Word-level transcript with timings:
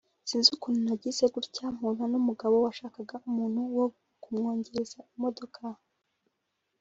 sinzi 0.27 0.49
ukuntu 0.55 0.79
nagize 0.87 1.23
gutya 1.35 1.65
mpura 1.75 2.03
n’umugabo 2.11 2.55
washakaga 2.65 3.15
umuntu 3.29 3.59
wo 3.75 3.85
kumwogereza 4.23 4.99
imodoka 5.15 5.61